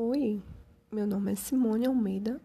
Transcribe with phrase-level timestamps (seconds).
[0.00, 0.40] Oi,
[0.92, 2.40] meu nome é Simone Almeida.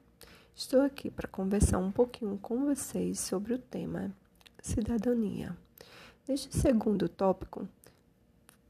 [0.55, 4.11] Estou aqui para conversar um pouquinho com vocês sobre o tema
[4.59, 5.55] cidadania.
[6.27, 7.69] Neste segundo tópico,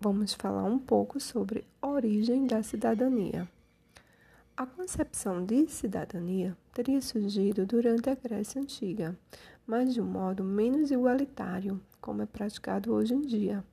[0.01, 3.47] vamos falar um pouco sobre origem da cidadania.
[4.57, 9.17] A concepção de cidadania teria surgido durante a Grécia Antiga,
[9.65, 13.63] mas de um modo menos igualitário, como é praticado hoje em dia.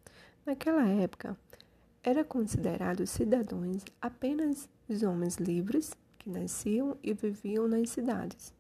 [0.46, 1.36] Naquela época,
[2.00, 8.52] era considerado cidadãos apenas os homens livres que nasciam e viviam nas cidades.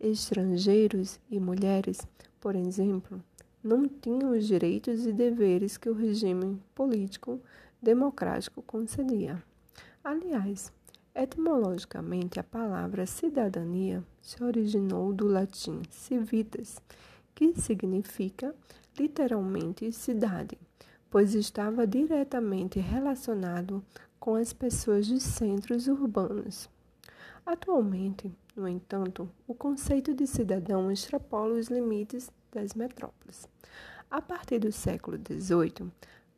[0.00, 2.06] Estrangeiros e mulheres,
[2.40, 3.22] por exemplo,
[3.62, 7.40] não tinham os direitos e deveres que o regime político
[7.82, 9.42] democrático concedia.
[10.02, 10.72] Aliás,
[11.14, 16.80] etimologicamente a palavra cidadania se originou do latim civitas,
[17.34, 18.54] que significa
[18.98, 20.56] literalmente cidade,
[21.10, 23.84] pois estava diretamente relacionado
[24.18, 26.68] com as pessoas dos centros urbanos.
[27.46, 33.48] Atualmente, no entanto, o conceito de cidadão extrapola os limites das metrópoles.
[34.10, 35.90] A partir do século XVIII,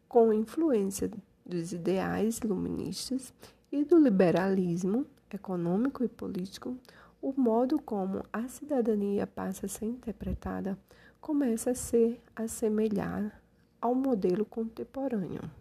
[0.09, 1.11] com influência
[1.45, 3.33] dos ideais iluministas
[3.73, 6.77] e do liberalismo econômico e político,
[7.23, 10.79] o modo como a cidadania passa a ser interpretada
[11.21, 13.41] começa a se assemelhar
[13.81, 15.60] ao modelo contemporâneo.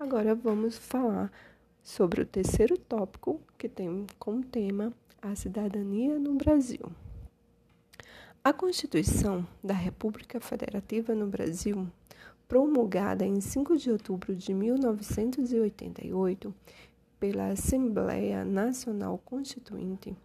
[0.00, 1.28] Agora vamos falar
[1.82, 6.82] sobre o terceiro tópico, que tem como tema a cidadania no Brasil.
[8.44, 11.84] A Constituição da República Federativa no Brasil,
[12.46, 16.54] promulgada em 5 de outubro de 1988
[17.18, 20.16] pela Assembleia Nacional Constituinte,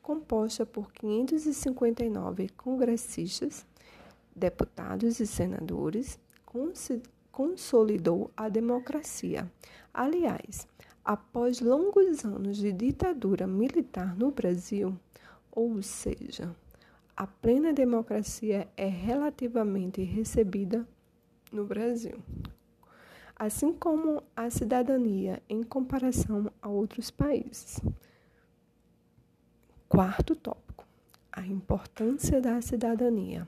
[0.00, 3.66] composta por 559 congressistas,
[4.36, 6.16] deputados e senadores,
[7.36, 9.52] consolidou a democracia.
[9.92, 10.66] Aliás,
[11.04, 14.98] após longos anos de ditadura militar no Brasil,
[15.52, 16.56] ou seja,
[17.14, 20.88] a plena democracia é relativamente recebida
[21.52, 22.18] no Brasil,
[23.38, 27.78] assim como a cidadania em comparação a outros países.
[29.90, 30.86] Quarto tópico:
[31.30, 33.46] a importância da cidadania.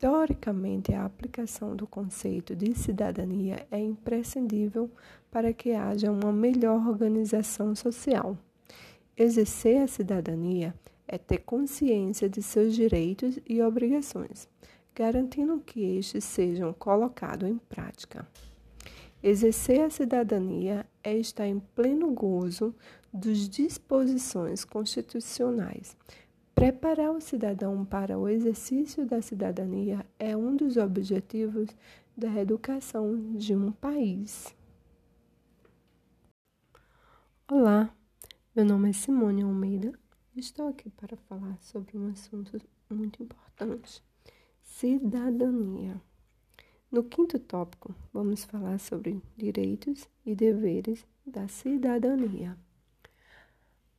[0.00, 4.90] Teoricamente, a aplicação do conceito de cidadania é imprescindível
[5.30, 8.34] para que haja uma melhor organização social.
[9.14, 10.74] Exercer a cidadania
[11.06, 14.48] é ter consciência de seus direitos e obrigações,
[14.94, 18.26] garantindo que estes sejam colocados em prática.
[19.22, 22.74] Exercer a cidadania é estar em pleno gozo
[23.12, 25.94] das disposições constitucionais,
[26.54, 31.70] Preparar o cidadão para o exercício da cidadania é um dos objetivos
[32.16, 34.54] da educação de um país.
[37.48, 37.94] Olá,
[38.54, 39.92] meu nome é Simone Almeida.
[40.36, 44.02] Estou aqui para falar sobre um assunto muito importante:
[44.62, 46.00] cidadania.
[46.92, 52.58] No quinto tópico, vamos falar sobre direitos e deveres da cidadania.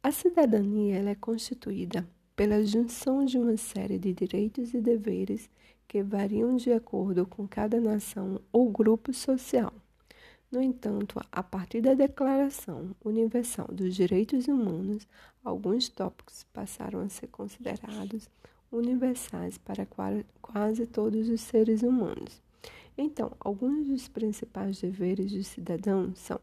[0.04, 2.08] A cidadania é constituída
[2.42, 5.48] pela junção de uma série de direitos e deveres
[5.88, 9.72] que variam de acordo com cada nação ou grupo social.
[10.52, 15.08] No entanto, a partir da Declaração Universal dos Direitos Humanos,
[15.44, 18.28] alguns tópicos passaram a ser considerados
[18.72, 19.88] universais para
[20.42, 22.42] quase todos os seres humanos.
[22.98, 26.40] Então, alguns dos principais deveres do cidadão são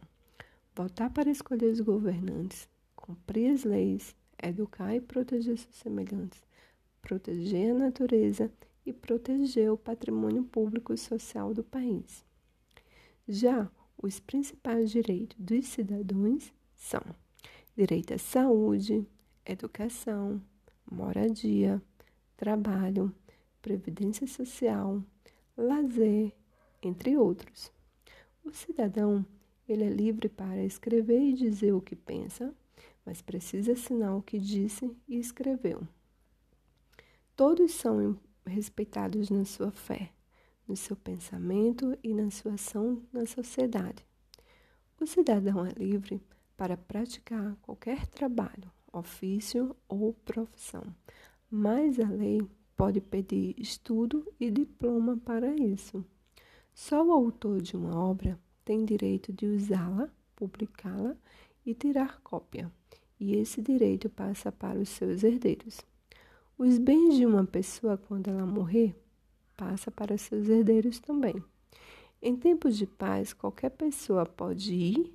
[0.76, 6.42] votar para escolher os governantes, cumprir as leis, educar e proteger seus semelhantes,
[7.00, 8.50] proteger a natureza
[8.84, 12.24] e proteger o patrimônio público e social do país.
[13.28, 17.02] Já os principais direitos dos cidadãos são
[17.76, 19.06] direito à saúde,
[19.44, 20.40] educação,
[20.90, 21.82] moradia,
[22.36, 23.14] trabalho,
[23.60, 25.02] previdência social,
[25.56, 26.32] lazer,
[26.82, 27.72] entre outros.
[28.44, 29.26] O cidadão
[29.68, 32.54] ele é livre para escrever e dizer o que pensa,
[33.08, 35.80] mas precisa assinar o que disse e escreveu.
[37.34, 40.12] Todos são respeitados na sua fé,
[40.68, 44.04] no seu pensamento e na sua ação na sociedade.
[45.00, 46.20] O cidadão é livre
[46.54, 50.82] para praticar qualquer trabalho, ofício ou profissão,
[51.50, 52.46] mas a lei
[52.76, 56.04] pode pedir estudo e diploma para isso.
[56.74, 61.16] Só o autor de uma obra tem direito de usá-la, publicá-la
[61.68, 62.72] e tirar cópia
[63.20, 65.80] e esse direito passa para os seus herdeiros.
[66.56, 68.94] Os bens de uma pessoa, quando ela morrer,
[69.56, 71.42] passa para seus herdeiros também.
[72.22, 75.14] Em tempos de paz, qualquer pessoa pode ir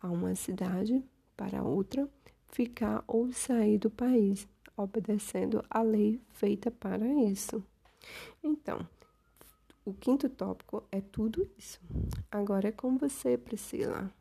[0.00, 1.02] a uma cidade
[1.36, 2.08] para outra,
[2.48, 4.46] ficar ou sair do país,
[4.76, 7.62] obedecendo a lei feita para isso.
[8.42, 8.86] Então,
[9.84, 11.80] o quinto tópico é tudo isso.
[12.30, 14.12] Agora é com você, Priscila.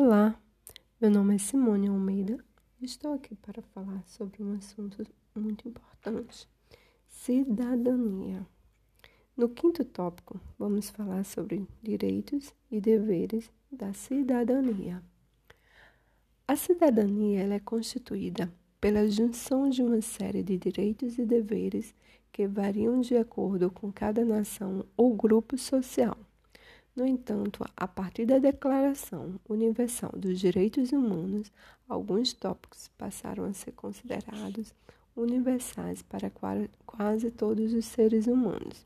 [0.00, 0.40] Olá,
[1.00, 2.38] meu nome é Simone Almeida
[2.80, 5.04] e estou aqui para falar sobre um assunto
[5.34, 6.48] muito importante:
[7.08, 8.46] cidadania.
[9.36, 15.02] No quinto tópico, vamos falar sobre direitos e deveres da cidadania.
[16.46, 18.48] A cidadania é constituída
[18.80, 21.92] pela junção de uma série de direitos e deveres
[22.30, 26.16] que variam de acordo com cada nação ou grupo social.
[26.98, 31.52] No entanto, a partir da Declaração Universal dos Direitos Humanos,
[31.88, 34.74] alguns tópicos passaram a ser considerados
[35.14, 36.28] universais para
[36.84, 38.84] quase todos os seres humanos.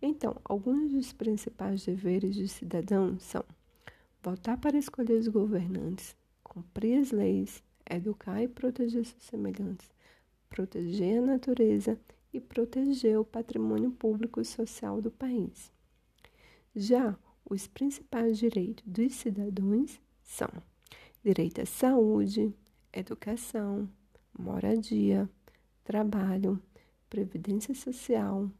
[0.00, 3.44] Então, alguns dos principais deveres do cidadão são
[4.22, 6.14] votar para escolher os governantes,
[6.44, 7.60] cumprir as leis,
[7.90, 9.90] educar e proteger seus semelhantes,
[10.48, 11.98] proteger a natureza
[12.32, 15.72] e proteger o patrimônio público e social do país.
[16.76, 17.18] Já
[17.48, 20.50] os principais direitos dos cidadãos são
[21.22, 22.54] direito à saúde,
[22.92, 23.88] educação,
[24.38, 25.28] moradia,
[25.82, 26.62] trabalho,
[27.08, 28.50] previdência social,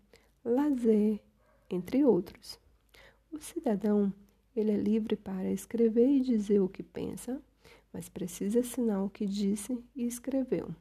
[0.44, 1.20] lazer,
[1.69, 2.58] entre outros.
[3.31, 4.12] O cidadão,
[4.56, 7.43] ele é livre para escrever e dizer o que pensa,
[7.93, 10.75] mas precisa assinar o que disse e escreveu.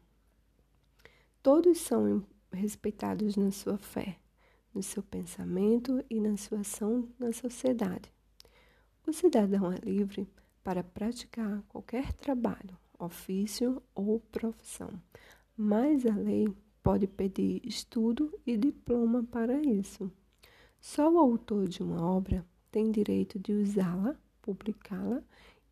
[1.43, 4.17] Todos são respeitados na sua fé,
[4.73, 8.11] no seu pensamento e na sua ação na sociedade.
[9.05, 10.27] O cidadão é livre
[10.63, 14.91] para praticar qualquer trabalho, ofício ou profissão,
[15.55, 16.47] mas a lei
[16.83, 20.11] pode pedir estudo e diploma para isso.
[20.79, 25.21] Só o autor de uma obra tem direito de usá-la, publicá-la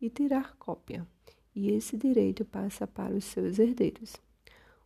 [0.00, 1.06] e tirar cópia,
[1.54, 4.16] e esse direito passa para os seus herdeiros.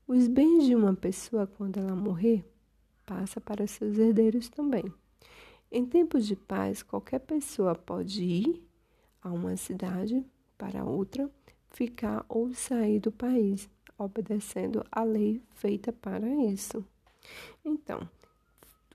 [0.07, 2.45] Os bens de uma pessoa, quando ela morrer,
[3.11, 4.85] passa para seus herdeiros também.
[5.69, 8.65] Em tempos de paz, qualquer pessoa pode ir
[9.21, 10.25] a uma cidade
[10.57, 11.29] para outra,
[11.73, 13.69] ficar ou sair do país,
[13.99, 16.85] obedecendo a lei feita para isso.
[17.65, 18.09] Então,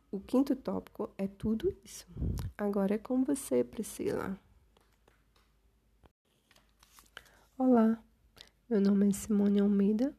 [0.10, 2.08] o quinto tópico é tudo isso.
[2.58, 4.40] Agora é com você, Priscila.
[7.58, 8.02] Olá,
[8.70, 10.16] meu nome é Simone Almeida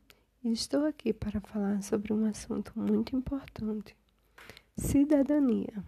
[0.53, 3.97] estou aqui para falar sobre um assunto muito importante:
[4.77, 5.85] cidadania.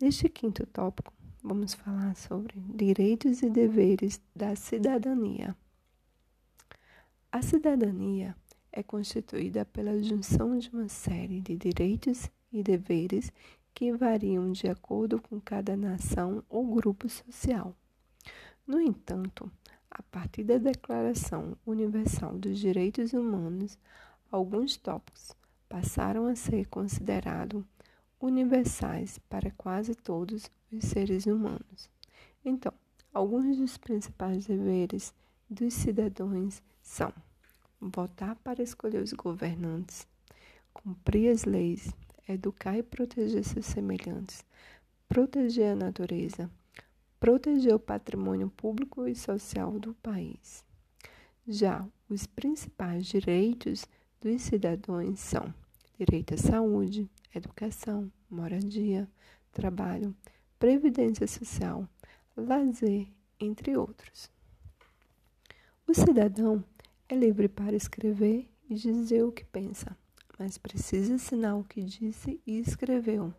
[0.00, 5.56] Neste quinto tópico, vamos falar sobre direitos e deveres da cidadania.
[7.30, 8.34] A cidadania
[8.72, 13.32] é constituída pela junção de uma série de direitos e deveres
[13.74, 17.76] que variam de acordo com cada nação ou grupo social.
[18.66, 19.50] No entanto,
[19.98, 23.76] a partir da Declaração Universal dos Direitos Humanos,
[24.30, 25.34] alguns tópicos
[25.68, 27.64] passaram a ser considerados
[28.20, 31.90] universais para quase todos os seres humanos.
[32.44, 32.72] Então,
[33.12, 35.12] alguns dos principais deveres
[35.50, 37.12] dos cidadãos são
[37.80, 40.06] votar para escolher os governantes,
[40.72, 41.92] cumprir as leis,
[42.28, 44.44] educar e proteger seus semelhantes,
[45.08, 46.48] proteger a natureza,
[47.20, 50.64] proteger o patrimônio público e social do país.
[51.46, 53.84] Já os principais direitos
[54.20, 55.52] dos cidadãos são
[55.98, 59.08] direito à saúde, educação, moradia,
[59.52, 60.14] trabalho,
[60.58, 61.88] previdência social,
[62.36, 63.08] lazer,
[63.40, 64.30] entre outros.
[65.86, 66.62] O cidadão
[67.08, 69.96] é livre para escrever e dizer o que pensa,
[70.38, 73.34] mas precisa assinar o que disse e escreveu.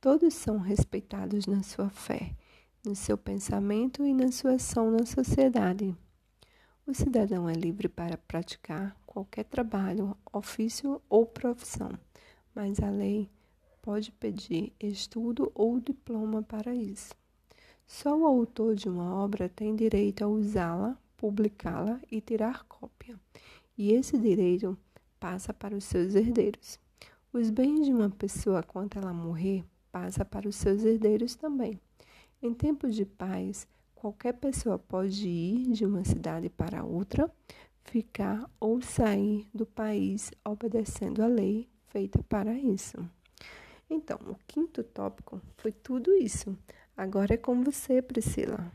[0.00, 2.34] Todos são respeitados na sua fé
[2.84, 5.96] no seu pensamento e na sua ação na sociedade.
[6.86, 11.90] O cidadão é livre para praticar qualquer trabalho, ofício ou profissão,
[12.54, 13.30] mas a lei
[13.80, 17.14] pode pedir estudo ou diploma para isso.
[17.86, 23.18] Só o autor de uma obra tem direito a usá-la, publicá-la e tirar cópia,
[23.78, 24.76] e esse direito
[25.18, 26.78] passa para os seus herdeiros.
[27.32, 31.80] Os bens de uma pessoa, quando ela morrer, passa para os seus herdeiros também.
[32.44, 37.32] Em tempos de paz, qualquer pessoa pode ir de uma cidade para outra,
[37.84, 42.98] ficar ou sair do país obedecendo a lei feita para isso.
[43.88, 46.54] Então, o quinto tópico foi tudo isso.
[46.94, 48.70] Agora é com você, Priscila.